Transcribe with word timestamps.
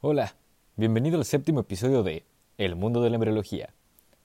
Hola, 0.00 0.36
bienvenido 0.76 1.18
al 1.18 1.24
séptimo 1.24 1.58
episodio 1.58 2.04
de 2.04 2.24
El 2.56 2.76
mundo 2.76 3.02
de 3.02 3.10
la 3.10 3.16
embriología. 3.16 3.74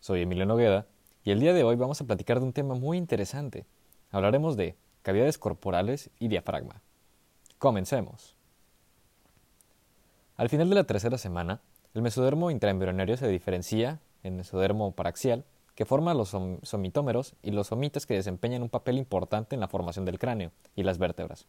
Soy 0.02 0.22
Emilio 0.22 0.46
Nogueda 0.46 0.86
y 1.24 1.32
el 1.32 1.40
día 1.40 1.52
de 1.52 1.64
hoy 1.64 1.76
vamos 1.76 2.00
a 2.00 2.06
platicar 2.06 2.40
de 2.40 2.46
un 2.46 2.54
tema 2.54 2.76
muy 2.76 2.96
interesante. 2.96 3.66
Hablaremos 4.12 4.56
de 4.56 4.76
cavidades 5.02 5.40
corporales 5.40 6.12
y 6.20 6.28
diafragma. 6.28 6.84
Comencemos. 7.58 8.36
Al 10.38 10.48
final 10.50 10.70
de 10.70 10.76
la 10.76 10.84
tercera 10.84 11.18
semana, 11.18 11.60
el 11.96 12.04
mesodermo 12.04 12.52
intraembrionario 12.52 13.18
se 13.18 13.28
diferencia 13.28 14.00
en 14.22 14.38
mesodermo 14.38 14.92
paraxial, 14.92 15.44
que 15.74 15.86
forma 15.86 16.14
los 16.14 16.38
somitómeros 16.62 17.34
y 17.42 17.50
los 17.50 17.66
somitas 17.66 18.06
que 18.06 18.14
desempeñan 18.14 18.62
un 18.62 18.70
papel 18.70 19.00
importante 19.00 19.56
en 19.56 19.60
la 19.60 19.68
formación 19.68 20.06
del 20.06 20.20
cráneo 20.20 20.52
y 20.76 20.84
las 20.84 21.00
vértebras. 21.00 21.48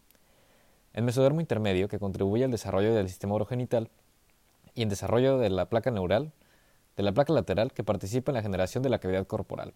El 0.94 1.04
mesodermo 1.04 1.42
intermedio, 1.42 1.88
que 1.88 1.98
contribuye 1.98 2.44
al 2.44 2.52
desarrollo 2.52 2.94
del 2.94 3.10
sistema 3.10 3.34
urogenital 3.34 3.90
y 4.74 4.82
en 4.82 4.88
desarrollo 4.88 5.38
de 5.38 5.50
la 5.50 5.68
placa 5.68 5.90
neural, 5.90 6.32
de 6.96 7.02
la 7.02 7.12
placa 7.12 7.32
lateral 7.32 7.72
que 7.72 7.84
participa 7.84 8.30
en 8.30 8.34
la 8.34 8.42
generación 8.42 8.82
de 8.82 8.90
la 8.90 8.98
cavidad 8.98 9.26
corporal. 9.26 9.74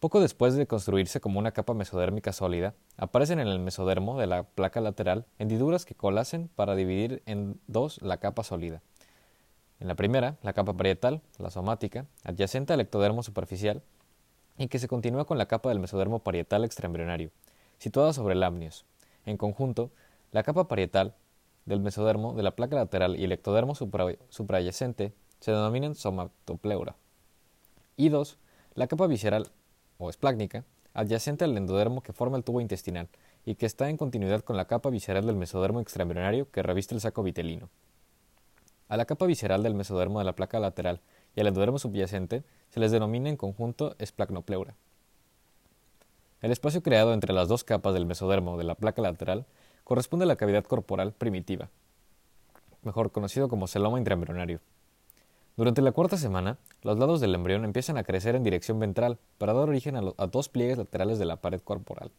Poco 0.00 0.20
después 0.20 0.54
de 0.54 0.66
construirse 0.66 1.20
como 1.20 1.38
una 1.38 1.52
capa 1.52 1.72
mesodérmica 1.72 2.32
sólida, 2.32 2.74
aparecen 2.98 3.40
en 3.40 3.48
el 3.48 3.58
mesodermo 3.58 4.18
de 4.18 4.26
la 4.26 4.42
placa 4.42 4.80
lateral 4.82 5.24
hendiduras 5.38 5.86
que 5.86 5.94
colacen 5.94 6.50
para 6.54 6.74
dividir 6.74 7.22
en 7.24 7.58
dos 7.68 8.02
la 8.02 8.18
capa 8.18 8.44
sólida. 8.44 8.82
En 9.80 9.88
la 9.88 9.94
primera, 9.94 10.36
la 10.42 10.52
capa 10.52 10.74
parietal, 10.74 11.22
la 11.38 11.50
somática, 11.50 12.06
adyacente 12.22 12.74
al 12.74 12.80
ectodermo 12.80 13.22
superficial, 13.22 13.82
y 14.56 14.68
que 14.68 14.78
se 14.78 14.88
continúa 14.88 15.24
con 15.24 15.38
la 15.38 15.46
capa 15.46 15.70
del 15.70 15.80
mesodermo 15.80 16.20
parietal 16.20 16.64
extraembrionario, 16.64 17.30
situada 17.78 18.12
sobre 18.12 18.34
el 18.34 18.42
amnios. 18.42 18.84
En 19.24 19.36
conjunto, 19.36 19.90
la 20.32 20.42
capa 20.42 20.68
parietal 20.68 21.14
del 21.66 21.80
mesodermo, 21.80 22.34
de 22.34 22.42
la 22.42 22.52
placa 22.52 22.76
lateral 22.76 23.18
y 23.18 23.24
el 23.24 23.32
ectodermo 23.32 23.74
suprayacente 23.74 25.12
se 25.40 25.52
denominan 25.52 25.94
somatopleura. 25.94 26.96
Y 27.96 28.08
dos, 28.08 28.38
la 28.74 28.86
capa 28.86 29.06
visceral 29.06 29.48
o 29.98 30.10
esplácnica, 30.10 30.64
adyacente 30.94 31.44
al 31.44 31.56
endodermo 31.56 32.02
que 32.02 32.12
forma 32.12 32.36
el 32.36 32.44
tubo 32.44 32.60
intestinal 32.60 33.08
y 33.44 33.56
que 33.56 33.66
está 33.66 33.90
en 33.90 33.96
continuidad 33.96 34.42
con 34.42 34.56
la 34.56 34.66
capa 34.66 34.90
visceral 34.90 35.26
del 35.26 35.36
mesodermo 35.36 35.80
extraembrionario 35.80 36.50
que 36.50 36.62
reviste 36.62 36.94
el 36.94 37.00
saco 37.00 37.22
vitelino. 37.22 37.68
A 38.88 38.96
la 38.96 39.04
capa 39.04 39.26
visceral 39.26 39.62
del 39.62 39.74
mesodermo 39.74 40.18
de 40.18 40.24
la 40.24 40.34
placa 40.34 40.60
lateral 40.60 41.00
y 41.34 41.40
al 41.40 41.48
endodermo 41.48 41.78
subyacente 41.78 42.44
se 42.70 42.80
les 42.80 42.92
denomina 42.92 43.28
en 43.28 43.36
conjunto 43.36 43.96
esplacnopleura. 43.98 44.74
El 46.42 46.52
espacio 46.52 46.82
creado 46.82 47.14
entre 47.14 47.32
las 47.32 47.48
dos 47.48 47.64
capas 47.64 47.94
del 47.94 48.06
mesodermo 48.06 48.58
de 48.58 48.64
la 48.64 48.74
placa 48.74 49.00
lateral 49.00 49.46
corresponde 49.84 50.24
a 50.24 50.26
la 50.26 50.36
cavidad 50.36 50.64
corporal 50.64 51.12
primitiva, 51.12 51.68
mejor 52.82 53.12
conocido 53.12 53.48
como 53.48 53.68
celoma 53.68 53.98
intraembrionario. 53.98 54.60
Durante 55.56 55.82
la 55.82 55.92
cuarta 55.92 56.16
semana, 56.16 56.58
los 56.82 56.98
lados 56.98 57.20
del 57.20 57.34
embrión 57.34 57.64
empiezan 57.64 57.96
a 57.96 58.02
crecer 58.02 58.34
en 58.34 58.42
dirección 58.42 58.80
ventral 58.80 59.18
para 59.38 59.52
dar 59.52 59.68
origen 59.68 59.96
a, 59.96 60.26
dos 60.26 60.48
pliegues 60.48 60.78
laterales 60.78 61.18
de 61.18 61.26
la 61.26 61.36
pared 61.36 61.60
corporal. 61.60 62.10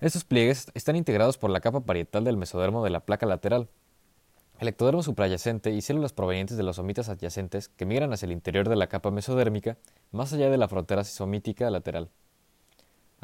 Estos 0.00 0.24
pliegues 0.24 0.66
están 0.74 0.96
integrados 0.96 1.38
por 1.38 1.50
la 1.50 1.60
capa 1.60 1.80
parietal 1.80 2.24
del 2.24 2.36
mesodermo 2.36 2.82
de 2.82 2.90
la 2.90 3.00
placa 3.00 3.26
lateral, 3.26 3.68
el 4.58 4.68
ectodermo 4.68 5.02
suprayacente 5.02 5.70
y 5.70 5.80
células 5.80 6.12
provenientes 6.12 6.56
de 6.56 6.62
los 6.62 6.76
somitas 6.76 7.08
adyacentes 7.08 7.68
que 7.68 7.86
migran 7.86 8.12
hacia 8.12 8.26
el 8.26 8.32
interior 8.32 8.68
de 8.68 8.76
la 8.76 8.88
capa 8.88 9.10
mesodérmica, 9.10 9.76
más 10.10 10.32
allá 10.32 10.50
de 10.50 10.58
la 10.58 10.68
frontera 10.68 11.04
somítica 11.04 11.70
lateral. 11.70 12.10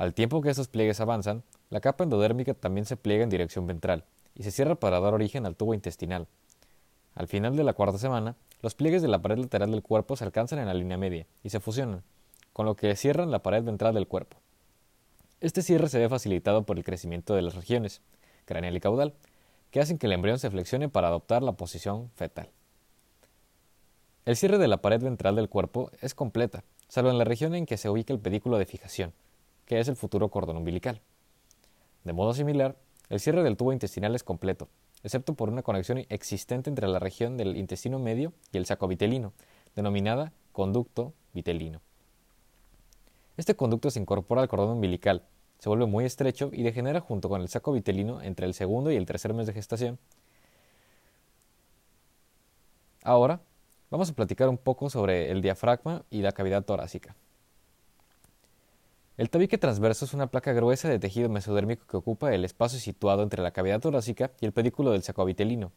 Al 0.00 0.14
tiempo 0.14 0.40
que 0.40 0.48
estos 0.48 0.68
pliegues 0.68 0.98
avanzan, 1.00 1.42
la 1.68 1.80
capa 1.80 2.04
endodérmica 2.04 2.54
también 2.54 2.86
se 2.86 2.96
pliega 2.96 3.22
en 3.22 3.28
dirección 3.28 3.66
ventral 3.66 4.06
y 4.34 4.44
se 4.44 4.50
cierra 4.50 4.74
para 4.74 4.98
dar 4.98 5.12
origen 5.12 5.44
al 5.44 5.56
tubo 5.56 5.74
intestinal. 5.74 6.26
Al 7.14 7.28
final 7.28 7.54
de 7.54 7.64
la 7.64 7.74
cuarta 7.74 7.98
semana, 7.98 8.34
los 8.62 8.74
pliegues 8.74 9.02
de 9.02 9.08
la 9.08 9.20
pared 9.20 9.36
lateral 9.36 9.70
del 9.70 9.82
cuerpo 9.82 10.16
se 10.16 10.24
alcanzan 10.24 10.58
en 10.58 10.68
la 10.68 10.72
línea 10.72 10.96
media 10.96 11.26
y 11.44 11.50
se 11.50 11.60
fusionan, 11.60 12.02
con 12.54 12.64
lo 12.64 12.76
que 12.76 12.96
cierran 12.96 13.30
la 13.30 13.42
pared 13.42 13.62
ventral 13.62 13.92
del 13.92 14.06
cuerpo. 14.06 14.38
Este 15.42 15.60
cierre 15.60 15.90
se 15.90 15.98
ve 15.98 16.08
facilitado 16.08 16.62
por 16.62 16.78
el 16.78 16.84
crecimiento 16.84 17.34
de 17.34 17.42
las 17.42 17.54
regiones, 17.54 18.00
craneal 18.46 18.78
y 18.78 18.80
caudal, 18.80 19.12
que 19.70 19.80
hacen 19.80 19.98
que 19.98 20.06
el 20.06 20.14
embrión 20.14 20.38
se 20.38 20.50
flexione 20.50 20.88
para 20.88 21.08
adoptar 21.08 21.42
la 21.42 21.52
posición 21.52 22.10
fetal. 22.14 22.48
El 24.24 24.36
cierre 24.36 24.56
de 24.56 24.68
la 24.68 24.80
pared 24.80 25.02
ventral 25.02 25.36
del 25.36 25.50
cuerpo 25.50 25.90
es 26.00 26.14
completa, 26.14 26.64
salvo 26.88 27.10
en 27.10 27.18
la 27.18 27.24
región 27.24 27.54
en 27.54 27.66
que 27.66 27.76
se 27.76 27.90
ubica 27.90 28.14
el 28.14 28.18
pedículo 28.18 28.56
de 28.56 28.64
fijación, 28.64 29.12
que 29.70 29.78
es 29.78 29.86
el 29.86 29.94
futuro 29.94 30.30
cordón 30.30 30.56
umbilical. 30.56 31.00
De 32.02 32.12
modo 32.12 32.34
similar, 32.34 32.74
el 33.08 33.20
cierre 33.20 33.44
del 33.44 33.56
tubo 33.56 33.72
intestinal 33.72 34.16
es 34.16 34.24
completo, 34.24 34.66
excepto 35.04 35.34
por 35.34 35.48
una 35.48 35.62
conexión 35.62 36.04
existente 36.08 36.68
entre 36.68 36.88
la 36.88 36.98
región 36.98 37.36
del 37.36 37.56
intestino 37.56 38.00
medio 38.00 38.32
y 38.50 38.56
el 38.56 38.66
saco 38.66 38.88
vitelino, 38.88 39.32
denominada 39.76 40.32
conducto 40.50 41.12
vitelino. 41.34 41.80
Este 43.36 43.54
conducto 43.54 43.92
se 43.92 44.00
incorpora 44.00 44.42
al 44.42 44.48
cordón 44.48 44.70
umbilical, 44.70 45.22
se 45.60 45.68
vuelve 45.68 45.86
muy 45.86 46.04
estrecho 46.04 46.50
y 46.52 46.64
degenera 46.64 46.98
junto 46.98 47.28
con 47.28 47.40
el 47.40 47.48
saco 47.48 47.70
vitelino 47.70 48.22
entre 48.22 48.46
el 48.46 48.54
segundo 48.54 48.90
y 48.90 48.96
el 48.96 49.06
tercer 49.06 49.34
mes 49.34 49.46
de 49.46 49.52
gestación. 49.52 50.00
Ahora, 53.04 53.40
vamos 53.88 54.10
a 54.10 54.14
platicar 54.14 54.48
un 54.48 54.58
poco 54.58 54.90
sobre 54.90 55.30
el 55.30 55.40
diafragma 55.42 56.04
y 56.10 56.22
la 56.22 56.32
cavidad 56.32 56.64
torácica. 56.64 57.14
El 59.20 59.28
tabique 59.28 59.58
transverso 59.58 60.06
es 60.06 60.14
una 60.14 60.28
placa 60.28 60.54
gruesa 60.54 60.88
de 60.88 60.98
tejido 60.98 61.28
mesodérmico 61.28 61.86
que 61.86 61.98
ocupa 61.98 62.32
el 62.32 62.42
espacio 62.42 62.78
situado 62.78 63.22
entre 63.22 63.42
la 63.42 63.50
cavidad 63.50 63.78
torácica 63.78 64.30
y 64.40 64.46
el 64.46 64.52
pedículo 64.52 64.92
del 64.92 65.02
sacovitelino. 65.02 65.72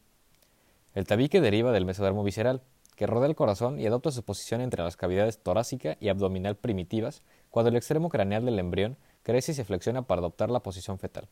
El 0.94 1.06
tabique 1.06 1.42
deriva 1.42 1.70
del 1.70 1.84
mesodermo 1.84 2.24
visceral, 2.24 2.62
que 2.96 3.06
rodea 3.06 3.28
el 3.28 3.34
corazón 3.36 3.78
y 3.78 3.84
adopta 3.84 4.12
su 4.12 4.22
posición 4.22 4.62
entre 4.62 4.82
las 4.82 4.96
cavidades 4.96 5.40
torácica 5.40 5.98
y 6.00 6.08
abdominal 6.08 6.56
primitivas 6.56 7.20
cuando 7.50 7.68
el 7.68 7.76
extremo 7.76 8.08
craneal 8.08 8.46
del 8.46 8.58
embrión 8.58 8.96
crece 9.22 9.52
y 9.52 9.54
se 9.54 9.66
flexiona 9.66 10.00
para 10.00 10.20
adoptar 10.20 10.48
la 10.48 10.60
posición 10.60 10.98
fetal. 10.98 11.28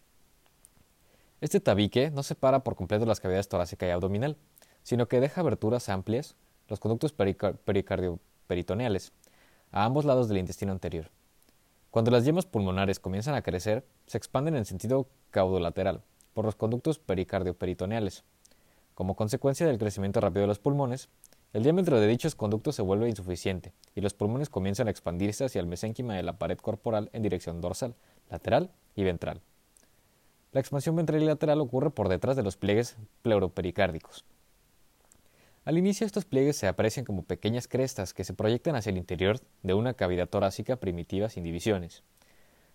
Este 1.41 1.61
tabique 1.61 2.11
no 2.11 2.23
separa 2.23 2.63
por 2.63 2.77
completo 2.77 3.07
las 3.07 3.21
cavidades 3.21 3.49
torácica 3.49 3.87
y 3.87 3.91
abdominal, 3.91 4.37
sino 4.83 5.09
que 5.09 5.19
deja 5.19 5.41
aberturas 5.41 5.89
amplias, 5.89 6.37
los 6.69 6.79
conductos 6.79 7.15
pericardioperitoneales, 7.15 9.13
a 9.71 9.87
ambos 9.87 10.05
lados 10.05 10.29
del 10.29 10.37
intestino 10.37 10.73
anterior. 10.73 11.11
Cuando 11.93 12.11
las 12.11 12.25
yemas 12.25 12.47
pulmonares 12.47 12.99
comienzan 12.99 13.35
a 13.35 13.43
crecer, 13.43 13.85
se 14.07 14.17
expanden 14.17 14.57
en 14.57 14.65
sentido 14.65 15.09
caudolateral 15.31 16.01
por 16.33 16.47
los 16.47 16.57
conductos 16.57 16.99
pericardioperitoneales. 16.99 18.25
Como 18.95 19.15
consecuencia 19.15 19.67
del 19.67 19.77
crecimiento 19.77 20.19
rápido 20.19 20.41
de 20.41 20.47
los 20.47 20.59
pulmones, 20.59 21.11
el 21.53 21.65
diámetro 21.65 22.01
de 22.01 22.07
dichos 22.07 22.35
conductos 22.35 22.77
se 22.77 22.81
vuelve 22.81 23.11
insuficiente 23.11 23.75
y 23.95 24.01
los 24.01 24.15
pulmones 24.15 24.49
comienzan 24.49 24.89
a 24.89 24.91
expandirse 24.91 25.45
hacia 25.45 25.61
el 25.61 25.67
mesénquima 25.67 26.15
de 26.15 26.23
la 26.23 26.39
pared 26.39 26.57
corporal 26.57 27.11
en 27.13 27.21
dirección 27.21 27.61
dorsal, 27.61 27.95
lateral 28.31 28.71
y 28.97 29.05
ventral. 29.05 29.43
La 30.53 30.61
expansión 30.61 30.97
ventral 30.97 31.23
y 31.23 31.27
lateral 31.27 31.61
ocurre 31.61 31.91
por 31.91 32.09
detrás 32.09 32.37
de 32.37 32.43
los 32.43 32.57
pliegues 32.57 32.97
pleuropericárdicos. 33.21 34.25
Al 35.65 35.79
inicio 35.79 36.05
estos 36.05 36.25
pliegues 36.25 36.57
se 36.57 36.67
aprecian 36.67 37.05
como 37.05 37.23
pequeñas 37.23 37.69
crestas 37.69 38.13
que 38.13 38.25
se 38.25 38.35
proyectan 38.35 38.75
hacia 38.75 38.91
el 38.91 38.97
interior 38.97 39.39
de 39.63 39.75
una 39.75 39.95
cavidad 39.95 40.29
torácica 40.29 40.75
primitiva 40.77 41.29
sin 41.29 41.45
divisiones. 41.45 42.03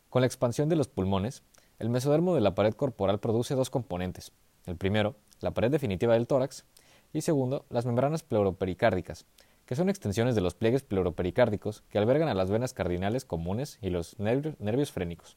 Con 0.09 0.21
la 0.21 0.27
expansión 0.27 0.69
de 0.69 0.77
los 0.77 0.87
pulmones, 0.87 1.43
el 1.79 1.89
mesodermo 1.89 2.33
de 2.33 2.39
la 2.39 2.55
pared 2.55 2.73
corporal 2.73 3.19
produce 3.19 3.55
dos 3.55 3.69
componentes. 3.69 4.31
El 4.65 4.77
primero, 4.77 5.17
la 5.41 5.51
pared 5.51 5.69
definitiva 5.69 6.13
del 6.13 6.27
tórax, 6.27 6.63
y 7.11 7.21
segundo, 7.21 7.65
las 7.69 7.85
membranas 7.85 8.23
pleuropericárdicas, 8.23 9.25
que 9.65 9.75
son 9.75 9.89
extensiones 9.89 10.33
de 10.35 10.41
los 10.41 10.55
pliegues 10.55 10.83
pleuropericárdicos 10.83 11.83
que 11.89 11.97
albergan 11.97 12.29
a 12.29 12.33
las 12.33 12.49
venas 12.49 12.73
cardinales 12.73 13.25
comunes 13.25 13.79
y 13.81 13.89
los 13.89 14.17
nervios 14.17 14.93
frénicos. 14.93 15.35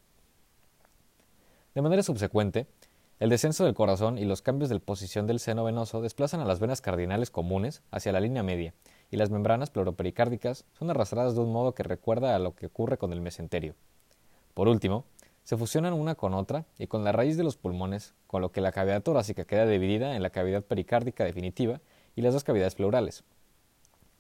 De 1.75 1.83
manera 1.83 2.05
subsecuente, 2.05 2.69
el 3.21 3.29
descenso 3.29 3.67
del 3.67 3.75
corazón 3.75 4.17
y 4.17 4.25
los 4.25 4.41
cambios 4.41 4.71
de 4.71 4.81
posición 4.81 5.27
del 5.27 5.41
seno 5.41 5.63
venoso 5.63 6.01
desplazan 6.01 6.41
a 6.41 6.47
las 6.47 6.59
venas 6.59 6.81
cardinales 6.81 7.31
comunes 7.31 7.83
hacia 7.91 8.13
la 8.13 8.21
línea 8.21 8.43
media, 8.43 8.73
y 9.11 9.19
las 9.19 9.29
membranas 9.29 9.69
pleuropericárdicas 9.69 10.65
son 10.79 10.89
arrastradas 10.89 11.35
de 11.35 11.43
un 11.43 11.53
modo 11.53 11.75
que 11.75 11.83
recuerda 11.83 12.35
a 12.35 12.39
lo 12.39 12.55
que 12.55 12.67
ocurre 12.67 12.97
con 12.97 13.13
el 13.13 13.21
mesenterio. 13.21 13.75
Por 14.55 14.69
último, 14.69 15.05
se 15.45 15.59
fusionan 15.59 15.93
una 15.93 16.15
con 16.15 16.33
otra 16.33 16.65
y 16.79 16.87
con 16.87 17.05
la 17.05 17.13
raíz 17.13 17.37
de 17.37 17.45
los 17.45 17.59
pulmones, 17.59 18.15
con 18.27 18.41
lo 18.41 18.53
que 18.53 18.63
la 18.63 18.73
cavidad 18.73 19.03
torácica 19.03 19.45
queda 19.45 19.67
dividida 19.67 20.17
en 20.17 20.23
la 20.23 20.31
cavidad 20.31 20.65
pericárdica 20.65 21.25
definitiva 21.25 21.83
y 22.17 22.23
las 22.23 22.33
dos 22.33 22.45
cavidades 22.45 22.75
pleurales. 22.75 23.25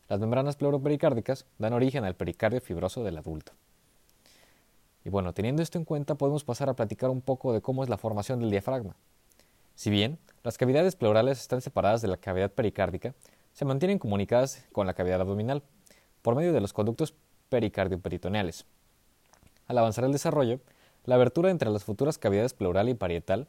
Las 0.08 0.20
membranas 0.20 0.56
pleuropericárdicas 0.56 1.46
dan 1.58 1.72
origen 1.72 2.04
al 2.04 2.16
pericardio 2.16 2.60
fibroso 2.60 3.02
del 3.02 3.16
adulto. 3.16 3.52
Y 5.04 5.08
bueno, 5.08 5.32
teniendo 5.32 5.62
esto 5.62 5.78
en 5.78 5.84
cuenta, 5.84 6.14
podemos 6.14 6.44
pasar 6.44 6.68
a 6.68 6.74
platicar 6.74 7.10
un 7.10 7.22
poco 7.22 7.52
de 7.52 7.60
cómo 7.60 7.82
es 7.82 7.88
la 7.88 7.96
formación 7.96 8.40
del 8.40 8.50
diafragma. 8.50 8.96
Si 9.74 9.88
bien 9.88 10.18
las 10.42 10.58
cavidades 10.58 10.96
pleurales 10.96 11.40
están 11.40 11.62
separadas 11.62 12.02
de 12.02 12.08
la 12.08 12.18
cavidad 12.18 12.50
pericárdica, 12.50 13.14
se 13.52 13.64
mantienen 13.64 13.98
comunicadas 13.98 14.64
con 14.72 14.86
la 14.86 14.94
cavidad 14.94 15.20
abdominal 15.20 15.62
por 16.22 16.34
medio 16.34 16.52
de 16.52 16.60
los 16.60 16.72
conductos 16.72 17.14
pericardioperitoneales. 17.48 18.66
Al 19.66 19.78
avanzar 19.78 20.04
el 20.04 20.12
desarrollo, 20.12 20.60
la 21.04 21.14
abertura 21.14 21.50
entre 21.50 21.70
las 21.70 21.84
futuras 21.84 22.18
cavidades 22.18 22.52
pleural 22.52 22.88
y 22.88 22.94
parietal 22.94 23.48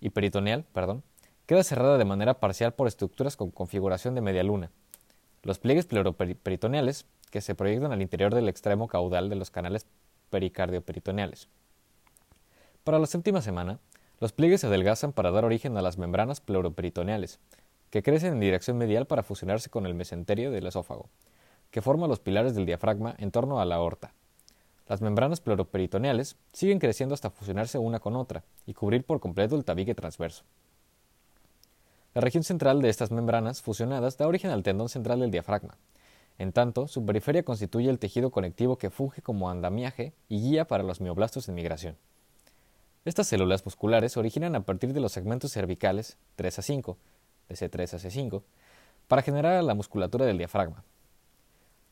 y 0.00 0.10
peritoneal, 0.10 0.64
perdón, 0.72 1.02
queda 1.46 1.64
cerrada 1.64 1.98
de 1.98 2.04
manera 2.04 2.38
parcial 2.38 2.74
por 2.74 2.86
estructuras 2.86 3.36
con 3.36 3.50
configuración 3.50 4.14
de 4.14 4.20
media 4.20 4.42
luna. 4.42 4.70
Los 5.42 5.58
pliegues 5.58 5.86
pleuroperitoneales, 5.86 7.06
que 7.30 7.40
se 7.40 7.54
proyectan 7.54 7.92
al 7.92 8.02
interior 8.02 8.34
del 8.34 8.48
extremo 8.48 8.88
caudal 8.88 9.28
de 9.28 9.36
los 9.36 9.50
canales 9.50 9.86
pericardioperitoneales. 10.30 11.48
Para 12.84 12.98
la 12.98 13.06
séptima 13.06 13.42
semana, 13.42 13.78
los 14.20 14.32
pliegues 14.32 14.62
se 14.62 14.68
adelgazan 14.68 15.12
para 15.12 15.30
dar 15.30 15.44
origen 15.44 15.76
a 15.76 15.82
las 15.82 15.98
membranas 15.98 16.40
pleuroperitoneales, 16.40 17.38
que 17.90 18.02
crecen 18.02 18.34
en 18.34 18.40
dirección 18.40 18.78
medial 18.78 19.06
para 19.06 19.22
fusionarse 19.22 19.70
con 19.70 19.86
el 19.86 19.94
mesenterio 19.94 20.50
del 20.50 20.66
esófago, 20.66 21.08
que 21.70 21.82
forma 21.82 22.08
los 22.08 22.20
pilares 22.20 22.54
del 22.54 22.66
diafragma 22.66 23.14
en 23.18 23.30
torno 23.30 23.60
a 23.60 23.64
la 23.64 23.76
aorta. 23.76 24.12
Las 24.88 25.02
membranas 25.02 25.40
pleuroperitoneales 25.40 26.36
siguen 26.52 26.78
creciendo 26.78 27.14
hasta 27.14 27.30
fusionarse 27.30 27.78
una 27.78 27.98
con 27.98 28.16
otra 28.16 28.44
y 28.66 28.74
cubrir 28.74 29.04
por 29.04 29.20
completo 29.20 29.56
el 29.56 29.64
tabique 29.64 29.94
transverso. 29.94 30.44
La 32.14 32.20
región 32.20 32.44
central 32.44 32.80
de 32.80 32.88
estas 32.88 33.10
membranas 33.10 33.60
fusionadas 33.60 34.16
da 34.16 34.26
origen 34.26 34.50
al 34.50 34.62
tendón 34.62 34.88
central 34.88 35.20
del 35.20 35.30
diafragma. 35.30 35.76
En 36.38 36.52
tanto, 36.52 36.86
su 36.86 37.04
periferia 37.04 37.42
constituye 37.42 37.88
el 37.88 37.98
tejido 37.98 38.30
conectivo 38.30 38.76
que 38.76 38.90
funge 38.90 39.22
como 39.22 39.50
andamiaje 39.50 40.12
y 40.28 40.40
guía 40.40 40.66
para 40.66 40.82
los 40.82 41.00
mioblastos 41.00 41.48
en 41.48 41.54
migración. 41.54 41.96
Estas 43.06 43.28
células 43.28 43.64
musculares 43.64 44.16
originan 44.16 44.56
a 44.56 44.64
partir 44.64 44.92
de 44.92 45.00
los 45.00 45.12
segmentos 45.12 45.52
cervicales 45.52 46.18
3 46.34 46.58
a 46.58 46.62
5, 46.62 46.98
de 47.48 47.54
C3 47.54 47.94
a 47.94 47.98
C5, 47.98 48.42
para 49.06 49.22
generar 49.22 49.62
la 49.62 49.74
musculatura 49.74 50.26
del 50.26 50.38
diafragma. 50.38 50.82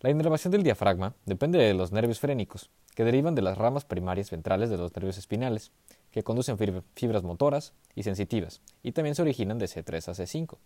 La 0.01 0.11
inervación 0.11 0.51
del 0.51 0.65
diafragma 0.65 1.15
depende 1.25 1.59
de 1.59 1.73
los 1.73 1.93
nervios 1.93 2.21
frénicos, 2.21 2.69
que 2.95 3.05
derivan 3.05 3.35
de 3.35 3.43
las 3.43 3.57
ramas 3.57 3.85
primarias 3.85 4.31
ventrales 4.31 4.69
de 4.69 4.77
los 4.77 4.95
nervios 4.95 5.17
espinales, 5.17 5.71
que 6.11 6.23
conducen 6.23 6.59
fibras 6.59 7.23
motoras 7.23 7.73
y 7.95 8.03
sensitivas, 8.03 8.61
y 8.83 8.93
también 8.93 9.15
se 9.15 9.23
originan 9.23 9.59
de 9.59 9.67
C3 9.67 10.09
a 10.09 10.13
C5. 10.13 10.59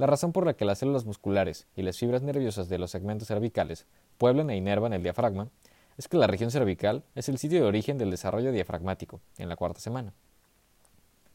La 0.00 0.06
razón 0.06 0.32
por 0.32 0.46
la 0.46 0.54
que 0.54 0.64
las 0.64 0.78
células 0.78 1.04
musculares 1.04 1.66
y 1.76 1.82
las 1.82 1.98
fibras 1.98 2.22
nerviosas 2.22 2.70
de 2.70 2.78
los 2.78 2.90
segmentos 2.90 3.28
cervicales 3.28 3.84
pueblan 4.16 4.48
e 4.48 4.56
inervan 4.56 4.94
el 4.94 5.02
diafragma 5.02 5.50
es 5.98 6.08
que 6.08 6.16
la 6.16 6.26
región 6.26 6.50
cervical 6.50 7.04
es 7.14 7.28
el 7.28 7.36
sitio 7.36 7.60
de 7.60 7.66
origen 7.66 7.98
del 7.98 8.10
desarrollo 8.10 8.50
diafragmático 8.50 9.20
en 9.36 9.50
la 9.50 9.56
cuarta 9.56 9.78
semana. 9.78 10.14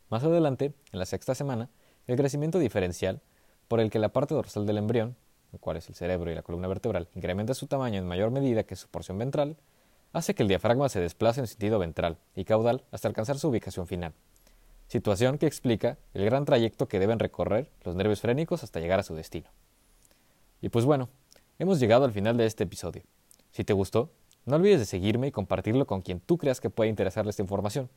Más 0.09 0.23
adelante, 0.23 0.73
en 0.91 0.97
la 0.97 1.05
sexta 1.05 1.35
semana, 1.35 1.69
el 2.07 2.17
crecimiento 2.17 2.57
diferencial, 2.57 3.21
por 3.67 3.79
el 3.79 3.91
que 3.91 3.99
la 3.99 4.09
parte 4.09 4.33
dorsal 4.33 4.65
del 4.65 4.79
embrión, 4.79 5.15
el 5.53 5.59
cual 5.59 5.77
es 5.77 5.87
el 5.87 5.93
cerebro 5.93 6.31
y 6.31 6.33
la 6.33 6.41
columna 6.41 6.67
vertebral, 6.67 7.07
incrementa 7.13 7.53
su 7.53 7.67
tamaño 7.67 7.99
en 7.99 8.07
mayor 8.07 8.31
medida 8.31 8.63
que 8.63 8.75
su 8.75 8.87
porción 8.87 9.19
ventral, 9.19 9.57
hace 10.11 10.33
que 10.33 10.41
el 10.41 10.49
diafragma 10.49 10.89
se 10.89 11.01
desplace 11.01 11.39
en 11.39 11.45
sentido 11.45 11.77
ventral 11.77 12.17
y 12.35 12.45
caudal 12.45 12.83
hasta 12.89 13.07
alcanzar 13.07 13.37
su 13.37 13.47
ubicación 13.49 13.85
final, 13.85 14.13
situación 14.87 15.37
que 15.37 15.47
explica 15.47 15.97
el 16.13 16.25
gran 16.25 16.45
trayecto 16.45 16.87
que 16.87 16.99
deben 16.99 17.19
recorrer 17.19 17.69
los 17.83 17.95
nervios 17.95 18.21
frénicos 18.21 18.63
hasta 18.63 18.79
llegar 18.79 18.99
a 18.99 19.03
su 19.03 19.15
destino. 19.15 19.49
Y 20.61 20.69
pues 20.69 20.85
bueno, 20.85 21.09
hemos 21.59 21.79
llegado 21.79 22.05
al 22.05 22.11
final 22.11 22.37
de 22.37 22.45
este 22.45 22.63
episodio. 22.63 23.03
Si 23.51 23.63
te 23.63 23.73
gustó, 23.73 24.11
no 24.45 24.57
olvides 24.57 24.79
de 24.79 24.85
seguirme 24.85 25.27
y 25.27 25.31
compartirlo 25.31 25.87
con 25.87 26.01
quien 26.01 26.19
tú 26.19 26.37
creas 26.37 26.61
que 26.61 26.69
pueda 26.69 26.89
interesarle 26.89 27.31
esta 27.31 27.41
información. 27.41 27.89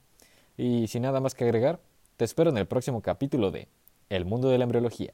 Y 0.57 0.89
sin 0.89 1.03
nada 1.03 1.21
más 1.21 1.35
que 1.35 1.45
agregar, 1.45 1.81
te 2.17 2.25
espero 2.25 2.51
en 2.51 2.59
el 2.59 2.67
próximo 2.67 3.03
capítulo 3.03 3.51
de 3.51 3.69
El 4.09 4.25
mundo 4.25 4.49
de 4.49 4.59
la 4.59 4.65
embriología. 4.65 5.13